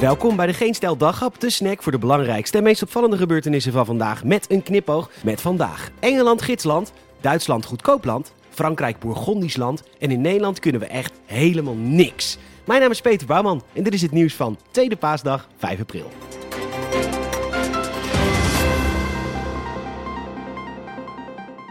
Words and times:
Welkom 0.00 0.36
bij 0.36 0.46
de 0.46 0.52
Geen 0.52 0.74
Stel 0.74 0.96
Daghap, 0.96 1.40
de 1.40 1.50
snack 1.50 1.82
voor 1.82 1.92
de 1.92 1.98
belangrijkste 1.98 2.56
en 2.56 2.62
meest 2.62 2.82
opvallende 2.82 3.16
gebeurtenissen 3.16 3.72
van 3.72 3.86
vandaag. 3.86 4.24
Met 4.24 4.50
een 4.50 4.62
knipoog 4.62 5.10
met 5.24 5.40
vandaag. 5.40 5.90
Engeland 5.98 6.42
gidsland, 6.42 6.92
Duitsland 7.20 7.64
goedkoopland, 7.64 8.32
Frankrijk 8.48 8.98
Bourgondisch 8.98 9.56
land 9.56 9.82
en 9.98 10.10
in 10.10 10.20
Nederland 10.20 10.58
kunnen 10.58 10.80
we 10.80 10.86
echt 10.86 11.12
helemaal 11.24 11.74
niks. 11.74 12.38
Mijn 12.66 12.80
naam 12.80 12.90
is 12.90 13.00
Peter 13.00 13.26
Bouwman 13.26 13.62
en 13.72 13.82
dit 13.82 13.94
is 13.94 14.02
het 14.02 14.10
nieuws 14.10 14.34
van 14.34 14.58
tweede 14.70 14.96
paasdag 14.96 15.48
5 15.56 15.80
april. 15.80 16.10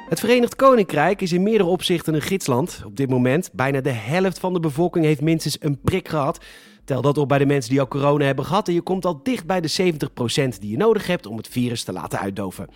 Het 0.09 0.20
Verenigd 0.20 0.55
Koninkrijk 0.55 1.21
is 1.21 1.32
in 1.32 1.43
meerdere 1.43 1.70
opzichten 1.70 2.14
een 2.14 2.21
gidsland. 2.21 2.82
Op 2.86 2.98
dit 2.98 3.09
moment, 3.09 3.50
bijna 3.54 3.82
de 3.82 3.89
helft 3.89 4.39
van 4.39 4.54
de 4.54 4.59
bevolking 4.59 5.05
heeft 5.05 5.21
minstens 5.21 5.57
een 5.59 5.80
prik 5.82 6.07
gehad. 6.07 6.46
Tel 6.89 7.01
dat 7.01 7.17
op 7.17 7.27
bij 7.27 7.37
de 7.37 7.45
mensen 7.45 7.69
die 7.69 7.79
al 7.79 7.87
corona 7.87 8.25
hebben 8.25 8.45
gehad 8.45 8.68
en 8.68 8.73
je 8.73 8.82
komt 8.82 9.05
al 9.05 9.19
dicht 9.23 9.45
bij 9.45 9.61
de 9.61 9.93
70% 10.54 10.59
die 10.59 10.71
je 10.71 10.77
nodig 10.77 11.07
hebt 11.07 11.25
om 11.25 11.37
het 11.37 11.47
virus 11.47 11.83
te 11.83 11.91
laten 11.91 12.19
uitdoven. 12.19 12.68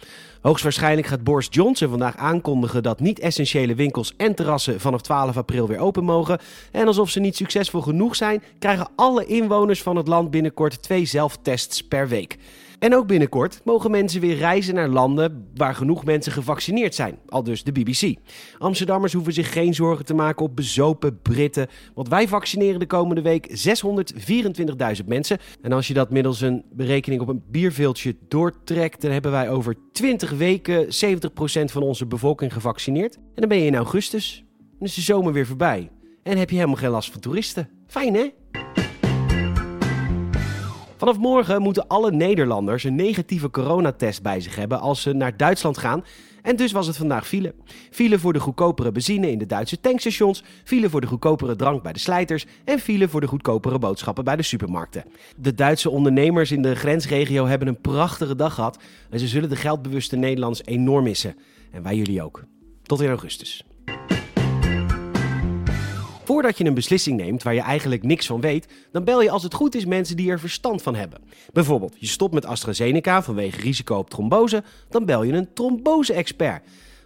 Hoogstwaarschijnlijk 0.41 1.07
gaat 1.07 1.23
Boris 1.23 1.47
Johnson 1.49 1.89
vandaag 1.89 2.17
aankondigen 2.17 2.83
dat 2.83 2.99
niet-essentiële 2.99 3.75
winkels 3.75 4.13
en 4.17 4.35
terrassen 4.35 4.79
vanaf 4.79 5.01
12 5.01 5.37
april 5.37 5.67
weer 5.67 5.79
open 5.79 6.03
mogen. 6.03 6.39
En 6.71 6.87
alsof 6.87 7.09
ze 7.09 7.19
niet 7.19 7.35
succesvol 7.35 7.81
genoeg 7.81 8.15
zijn, 8.15 8.43
krijgen 8.59 8.89
alle 8.95 9.25
inwoners 9.25 9.81
van 9.81 9.95
het 9.95 10.07
land 10.07 10.31
binnenkort 10.31 10.81
twee 10.81 11.05
zelftests 11.05 11.81
per 11.81 12.07
week. 12.07 12.37
En 12.83 12.95
ook 12.95 13.07
binnenkort 13.07 13.61
mogen 13.63 13.91
mensen 13.91 14.21
weer 14.21 14.35
reizen 14.35 14.75
naar 14.75 14.87
landen 14.87 15.47
waar 15.55 15.75
genoeg 15.75 16.05
mensen 16.05 16.31
gevaccineerd 16.31 16.95
zijn, 16.95 17.19
al 17.27 17.43
dus 17.43 17.63
de 17.63 17.71
BBC. 17.71 18.15
Amsterdammers 18.57 19.13
hoeven 19.13 19.33
zich 19.33 19.53
geen 19.53 19.73
zorgen 19.73 20.05
te 20.05 20.13
maken 20.13 20.45
op 20.45 20.55
bezopen 20.55 21.21
Britten, 21.21 21.67
want 21.93 22.07
wij 22.07 22.27
vaccineren 22.27 22.79
de 22.79 22.85
komende 22.85 23.21
week 23.21 23.67
624.000 25.01 25.05
mensen. 25.05 25.37
En 25.61 25.71
als 25.71 25.87
je 25.87 25.93
dat 25.93 26.09
middels 26.09 26.41
een 26.41 26.63
berekening 26.71 27.21
op 27.21 27.27
een 27.27 27.43
bierveeltje 27.47 28.15
doortrekt, 28.27 29.01
dan 29.01 29.11
hebben 29.11 29.31
wij 29.31 29.49
over 29.49 29.75
20 29.91 30.31
weken 30.31 30.85
70% 30.85 30.87
van 31.65 31.83
onze 31.83 32.05
bevolking 32.05 32.53
gevaccineerd. 32.53 33.15
En 33.15 33.21
dan 33.35 33.49
ben 33.49 33.57
je 33.57 33.65
in 33.65 33.75
augustus. 33.75 34.45
Dan 34.57 34.87
is 34.87 34.93
de 34.93 35.01
zomer 35.01 35.33
weer 35.33 35.47
voorbij. 35.47 35.91
En 36.23 36.37
heb 36.37 36.49
je 36.49 36.55
helemaal 36.55 36.77
geen 36.77 36.89
last 36.89 37.11
van 37.11 37.21
toeristen. 37.21 37.69
Fijn 37.87 38.13
hè? 38.13 38.29
Vanaf 40.97 41.17
morgen 41.17 41.61
moeten 41.61 41.87
alle 41.87 42.11
Nederlanders 42.11 42.83
een 42.83 42.95
negatieve 42.95 43.49
coronatest 43.49 44.21
bij 44.21 44.39
zich 44.39 44.55
hebben 44.55 44.79
als 44.79 45.01
ze 45.01 45.13
naar 45.13 45.37
Duitsland 45.37 45.77
gaan. 45.77 46.03
En 46.41 46.55
dus 46.55 46.71
was 46.71 46.87
het 46.87 46.97
vandaag 46.97 47.27
file. 47.27 47.53
File 47.91 48.19
voor 48.19 48.33
de 48.33 48.39
goedkopere 48.39 48.91
benzine 48.91 49.31
in 49.31 49.37
de 49.37 49.45
Duitse 49.45 49.79
tankstations, 49.79 50.43
file 50.63 50.89
voor 50.89 51.01
de 51.01 51.07
goedkopere 51.07 51.55
drank 51.55 51.83
bij 51.83 51.93
de 51.93 51.99
slijters 51.99 52.45
en 52.65 52.79
file 52.79 53.07
voor 53.07 53.21
de 53.21 53.27
goedkopere 53.27 53.79
boodschappen 53.79 54.23
bij 54.23 54.35
de 54.35 54.43
supermarkten. 54.43 55.03
De 55.37 55.53
Duitse 55.53 55.89
ondernemers 55.89 56.51
in 56.51 56.61
de 56.61 56.75
grensregio 56.75 57.45
hebben 57.45 57.67
een 57.67 57.81
prachtige 57.81 58.35
dag 58.35 58.53
gehad 58.53 58.77
en 59.09 59.19
ze 59.19 59.27
zullen 59.27 59.49
de 59.49 59.55
geldbewuste 59.55 60.15
Nederlanders 60.15 60.65
enorm 60.65 61.03
missen. 61.03 61.35
En 61.71 61.83
wij 61.83 61.95
jullie 61.95 62.23
ook. 62.23 62.43
Tot 62.83 63.01
in 63.01 63.09
augustus. 63.09 63.63
Voordat 66.23 66.57
je 66.57 66.65
een 66.65 66.73
beslissing 66.73 67.17
neemt 67.17 67.43
waar 67.43 67.53
je 67.53 67.61
eigenlijk 67.61 68.03
niks 68.03 68.25
van 68.25 68.41
weet, 68.41 68.67
dan 68.91 69.03
bel 69.03 69.21
je 69.21 69.29
als 69.29 69.43
het 69.43 69.53
goed 69.53 69.75
is 69.75 69.85
mensen 69.85 70.15
die 70.15 70.31
er 70.31 70.39
verstand 70.39 70.81
van 70.81 70.95
hebben. 70.95 71.19
Bijvoorbeeld, 71.53 71.95
je 71.97 72.07
stopt 72.07 72.33
met 72.33 72.45
AstraZeneca 72.45 73.23
vanwege 73.23 73.61
risico 73.61 73.97
op 73.97 74.09
trombose, 74.09 74.63
dan 74.89 75.05
bel 75.05 75.23
je 75.23 75.33
een 75.33 75.53
trombose-expert. 75.53 76.63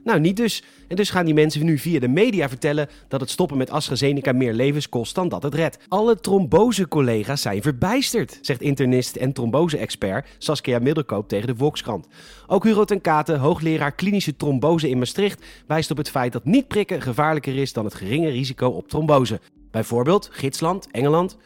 Nou, 0.08 0.19
niet 0.19 0.38
dus. 0.38 0.63
En 0.88 0.95
dus 0.95 1.09
gaan 1.09 1.25
die 1.25 1.33
mensen 1.33 1.66
nu 1.66 1.77
via 1.77 2.00
de 2.00 2.08
media 2.08 2.50
vertellen 2.50 2.89
dat 3.08 3.19
het 3.19 3.30
stoppen 3.30 3.58
met 3.58 3.69
AstraZeneca 3.69 4.31
meer 4.31 4.53
levens 4.53 4.89
kost 4.89 5.16
dan 5.16 5.30
dat 5.30 5.44
het 5.44 5.53
redt. 5.53 5.77
Alle 5.88 6.19
trombose-collega's 6.19 7.41
zijn 7.41 7.61
verbijsterd, 7.61 8.38
zegt 8.41 8.61
internist 8.61 9.16
en 9.16 9.33
trombose-expert 9.33 10.27
Saskia 10.38 10.80
Middelkoop 10.80 11.27
tegen 11.27 11.47
de 11.47 11.55
Volkskrant. 11.55 12.08
Ook 12.47 12.64
Hugo 12.64 12.83
ten 12.83 13.02
Kate, 13.02 13.36
hoogleraar 13.36 13.92
klinische 13.92 14.36
trombose 14.36 14.89
in 14.89 14.98
Maastricht, 14.98 15.45
wijst 15.67 15.92
op 15.92 15.98
het 15.98 16.10
feit 16.10 16.31
dat 16.31 16.45
niet 16.45 16.67
prikken 16.67 17.02
gevaarlijker 17.02 17.58
is 17.58 17.73
dan 17.73 17.86
het 17.86 17.95
geringe 17.95 18.30
risico 18.30 18.67
op 18.67 18.87
trombose. 18.87 19.39
Bijvoorbeeld 19.71 20.30
Gidsland, 20.31 20.87
Engeland, 20.92 21.37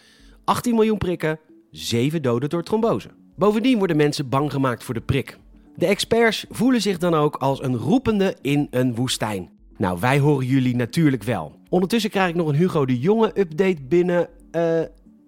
18 0.44 0.76
miljoen 0.76 0.98
prikken, 0.98 1.40
7 1.72 2.22
doden 2.22 2.50
door 2.50 2.64
trombose. 2.64 3.10
Bovendien 3.36 3.78
worden 3.78 3.98
mensen 3.98 4.30
bang 4.30 4.52
gemaakt 4.52 4.84
voor 4.84 4.94
de 4.94 5.02
prik. 5.02 5.38
De 5.76 5.86
experts 5.86 6.46
voelen 6.50 6.82
zich 6.82 6.98
dan 6.98 7.14
ook 7.14 7.36
als 7.36 7.64
een 7.64 7.78
roepende 7.78 8.36
in 8.42 8.68
een 8.70 8.96
woestijn. 8.96 9.50
Nou, 9.78 10.00
wij 10.00 10.20
horen 10.20 10.46
jullie 10.46 10.76
natuurlijk 10.76 11.24
wel. 11.24 11.56
Ondertussen 11.70 12.10
krijg 12.10 12.30
ik 12.30 12.36
nog 12.36 12.48
een 12.48 12.56
Hugo 12.56 12.86
de 12.86 13.00
Jonge 13.00 13.32
update 13.40 13.82
binnen. 13.88 14.28
Eh, 14.52 14.82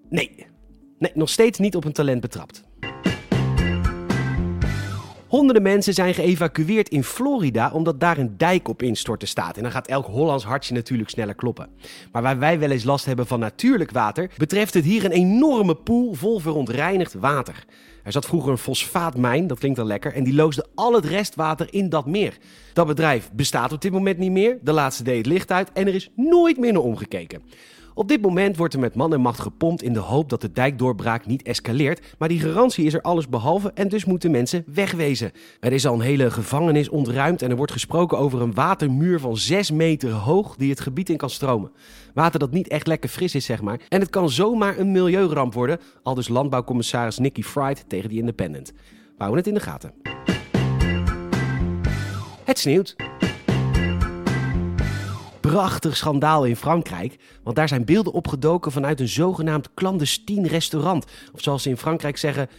nee. 0.10 0.46
Nee, 1.00 1.12
nog 1.14 1.30
steeds 1.30 1.60
niet 1.60 1.76
op 1.76 1.86
een 1.86 1.94
talent 1.94 2.22
betrapt. 2.22 2.64
Honderden 5.34 5.64
mensen 5.64 5.94
zijn 5.94 6.14
geëvacueerd 6.14 6.90
in 6.90 7.04
Florida 7.04 7.72
omdat 7.72 8.00
daar 8.00 8.18
een 8.18 8.38
dijk 8.38 8.68
op 8.68 8.82
instorten 8.82 9.28
staat. 9.28 9.58
En 9.58 9.64
dan 9.64 9.72
gaat 9.72 9.88
elk 9.88 10.06
Hollands 10.06 10.44
hartje 10.44 10.74
natuurlijk 10.74 11.10
sneller 11.10 11.36
kloppen. 11.36 11.70
Maar 12.12 12.22
waar 12.22 12.40
wij 12.40 12.60
wel 12.60 12.70
eens 12.70 12.84
last 12.84 13.06
hebben 13.06 13.28
van 13.28 13.40
natuurlijk 13.40 13.92
water, 13.92 14.30
betreft 14.38 14.74
het 14.74 14.84
hier 14.84 15.06
een 15.06 15.12
enorme 15.12 15.76
pool 15.76 16.14
vol 16.14 16.40
verontreinigd 16.40 17.14
water. 17.14 17.66
Er 18.04 18.12
zat 18.12 18.26
vroeger 18.26 18.52
een 18.52 18.58
fosfaatmijn, 18.58 19.48
dat 19.48 19.60
klinkt 19.60 19.80
al 19.80 19.86
lekker, 19.86 20.14
en 20.14 20.24
die 20.24 20.34
loosde 20.34 20.66
al 20.76 20.94
het 20.94 21.06
restwater 21.06 21.68
in 21.74 21.90
dat 21.90 22.06
meer. 22.06 22.38
Dat 22.74 22.88
bedrijf 22.88 23.30
bestaat 23.32 23.72
op 23.72 23.82
dit 23.82 23.92
moment 23.92 24.18
niet 24.18 24.32
meer, 24.32 24.58
de 24.62 24.72
laatste 24.72 25.04
deed 25.04 25.18
het 25.18 25.26
licht 25.26 25.52
uit 25.52 25.72
en 25.72 25.88
er 25.88 25.96
is 25.96 26.10
nooit 26.16 26.58
meer 26.58 26.74
naar 26.74 26.82
omgekeken. 26.82 27.42
Op 27.94 28.08
dit 28.08 28.22
moment 28.22 28.58
wordt 28.58 28.74
er 28.74 28.80
met 28.80 28.96
man 28.96 29.14
en 29.14 29.22
macht 29.22 29.40
gepompt 29.40 29.84
in 29.84 29.94
de 29.94 30.00
hoop 30.00 30.30
dat 30.30 30.42
de 30.42 30.52
dijkdoorbraak 30.52 31.26
niet 31.26 31.42
escaleert. 31.44 32.16
Maar 32.18 32.30
die 32.30 32.40
garantie 32.40 32.86
is 32.86 32.94
er 32.94 33.02
alles 33.02 33.30
behalve 33.30 33.72
en 33.74 33.88
dus 33.88 34.06
moeten 34.06 34.32
mensen 34.32 34.64
wegwezen. 34.68 35.32
Er 35.60 35.74
is 35.74 35.86
al 35.86 35.94
een 35.94 36.02
hele 36.02 36.32
gevangenis 36.32 36.90
ontruimd 36.90 37.42
en 37.42 37.50
er 37.50 37.56
wordt 37.56 37.72
gesproken 37.72 38.18
over 38.18 38.42
een 38.42 38.54
watermuur 38.54 39.20
van 39.20 39.38
6 39.38 39.72
meter 39.72 40.12
hoog 40.12 40.56
die 40.56 40.70
het 40.70 40.80
gebied 40.80 41.10
in 41.10 41.18
kan 41.18 41.30
stromen. 41.30 41.72
Water 42.14 42.40
dat 42.40 42.52
niet 42.52 42.68
echt 42.68 42.88
lekker 42.88 43.10
fris 43.10 43.36
is, 43.36 43.46
zeg 43.46 43.62
maar. 43.62 43.80
En 43.90 44.00
het 44.00 44.10
kan 44.10 44.30
zomaar 44.30 44.78
een 44.78 44.92
milieuramp 44.92 45.54
worden, 45.54 45.80
al 46.04 46.14
dus 46.14 46.28
landbouwcommissaris 46.28 47.18
Nicky 47.18 47.44
Fried 47.44 47.86
tegen 47.88 48.10
The 48.10 48.16
Independent. 48.16 48.74
Houden 49.18 49.38
het 49.38 49.48
in 49.48 49.54
de 49.54 49.60
gaten. 49.60 49.94
Het 52.44 52.60
sneeuwt 52.60 52.96
prachtig 55.50 55.98
schandaal 55.98 56.46
in 56.46 56.56
Frankrijk. 56.56 57.16
Want 57.44 57.56
daar 57.56 57.68
zijn 57.68 57.86
beelden 57.86 58.14
opgedoken 58.14 58.72
vanuit 58.72 59.00
een 59.00 59.08
zogenaamd 59.08 59.74
clandestien 59.74 60.48
restaurant. 60.48 61.06
Of 61.34 61.42
zoals 61.42 61.64
ze 61.64 61.70
in 61.70 61.78
Frankrijk 61.78 62.18
zeggen, 62.18 62.50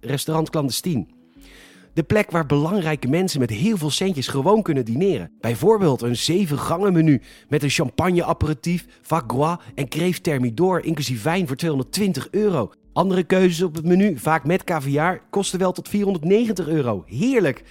restaurant 0.00 0.50
clandestien. 0.50 1.10
De 1.92 2.02
plek 2.02 2.30
waar 2.30 2.46
belangrijke 2.46 3.08
mensen 3.08 3.40
met 3.40 3.50
heel 3.50 3.76
veel 3.76 3.90
centjes 3.90 4.28
gewoon 4.28 4.62
kunnen 4.62 4.84
dineren. 4.84 5.30
Bijvoorbeeld 5.40 6.02
een 6.02 6.16
zeven 6.16 6.58
gangen 6.58 6.92
menu 6.92 7.20
met 7.48 7.62
een 7.62 7.70
champagne 7.70 8.24
aperitief, 8.24 8.86
gras 9.02 9.56
en 9.74 9.88
kreeft 9.88 10.22
thermidor 10.22 10.84
inclusief 10.84 11.22
wijn 11.22 11.46
voor 11.46 11.56
220 11.56 12.28
euro. 12.30 12.70
Andere 12.92 13.22
keuzes 13.22 13.62
op 13.62 13.74
het 13.74 13.84
menu, 13.84 14.18
vaak 14.18 14.44
met 14.44 14.64
caviar, 14.64 15.22
kosten 15.30 15.58
wel 15.58 15.72
tot 15.72 15.88
490 15.88 16.68
euro. 16.68 17.04
Heerlijk! 17.06 17.64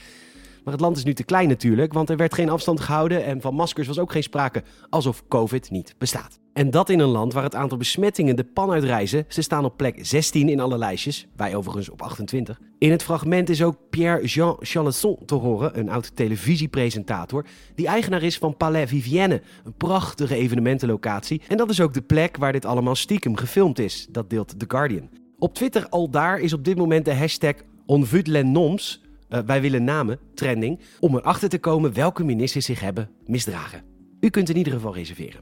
Maar 0.67 0.75
het 0.75 0.85
land 0.85 0.97
is 0.97 1.03
nu 1.03 1.13
te 1.13 1.23
klein 1.23 1.47
natuurlijk, 1.47 1.93
want 1.93 2.09
er 2.09 2.17
werd 2.17 2.33
geen 2.33 2.49
afstand 2.49 2.79
gehouden 2.79 3.25
en 3.25 3.41
van 3.41 3.53
maskers 3.53 3.87
was 3.87 3.99
ook 3.99 4.11
geen 4.11 4.23
sprake, 4.23 4.63
alsof 4.89 5.23
COVID 5.27 5.71
niet 5.71 5.95
bestaat. 5.97 6.39
En 6.53 6.71
dat 6.71 6.89
in 6.89 6.99
een 6.99 7.07
land 7.07 7.33
waar 7.33 7.43
het 7.43 7.55
aantal 7.55 7.77
besmettingen 7.77 8.35
de 8.35 8.43
pan 8.43 8.71
uitreizen. 8.71 9.25
Ze 9.27 9.41
staan 9.41 9.65
op 9.65 9.77
plek 9.77 9.97
16 10.01 10.49
in 10.49 10.59
alle 10.59 10.77
lijstjes, 10.77 11.27
wij 11.35 11.55
overigens 11.55 11.89
op 11.89 12.01
28. 12.01 12.59
In 12.77 12.91
het 12.91 13.03
fragment 13.03 13.49
is 13.49 13.63
ook 13.63 13.77
Pierre-Jean 13.89 14.57
Chalençon 14.59 15.25
te 15.25 15.35
horen, 15.35 15.79
een 15.79 15.89
oud 15.89 16.15
televisiepresentator, 16.15 17.45
die 17.75 17.87
eigenaar 17.87 18.23
is 18.23 18.37
van 18.37 18.57
Palais 18.57 18.89
Vivienne, 18.89 19.41
een 19.63 19.77
prachtige 19.77 20.35
evenementenlocatie. 20.35 21.41
En 21.47 21.57
dat 21.57 21.69
is 21.69 21.81
ook 21.81 21.93
de 21.93 22.01
plek 22.01 22.37
waar 22.37 22.51
dit 22.51 22.65
allemaal 22.65 22.95
stiekem 22.95 23.35
gefilmd 23.35 23.79
is, 23.79 24.07
dat 24.11 24.29
deelt 24.29 24.59
The 24.59 24.65
Guardian. 24.67 25.09
Op 25.39 25.53
Twitter 25.53 25.89
al 25.89 26.09
daar 26.09 26.39
is 26.39 26.53
op 26.53 26.63
dit 26.63 26.77
moment 26.77 27.05
de 27.05 27.15
hashtag 27.15 27.55
OnVutLenNoms, 27.85 29.01
uh, 29.29 29.39
wij 29.45 29.61
willen 29.61 29.83
namen, 29.83 30.19
trending, 30.33 30.79
om 30.99 31.15
erachter 31.15 31.49
te 31.49 31.59
komen 31.59 31.93
welke 31.93 32.23
ministers 32.23 32.65
zich 32.65 32.79
hebben 32.79 33.09
misdragen. 33.25 33.83
U 34.19 34.29
kunt 34.29 34.49
in 34.49 34.57
ieder 34.57 34.73
geval 34.73 34.93
reserveren. 34.93 35.41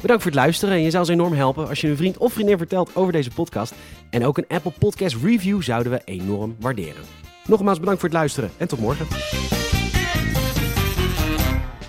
Bedankt 0.00 0.22
voor 0.22 0.32
het 0.32 0.40
luisteren 0.40 0.74
en 0.74 0.82
je 0.82 0.90
zou 0.90 1.02
ons 1.02 1.12
enorm 1.12 1.32
helpen 1.32 1.68
als 1.68 1.80
je 1.80 1.88
een 1.88 1.96
vriend 1.96 2.18
of 2.18 2.32
vriendin 2.32 2.58
vertelt 2.58 2.96
over 2.96 3.12
deze 3.12 3.30
podcast. 3.30 3.74
En 4.10 4.24
ook 4.24 4.38
een 4.38 4.48
Apple 4.48 4.72
Podcast 4.78 5.16
review 5.22 5.62
zouden 5.62 5.92
we 5.92 6.02
enorm 6.04 6.56
waarderen. 6.60 7.02
Nogmaals 7.46 7.78
bedankt 7.78 8.00
voor 8.00 8.08
het 8.08 8.18
luisteren 8.18 8.50
en 8.56 8.68
tot 8.68 8.80
morgen. 8.80 9.06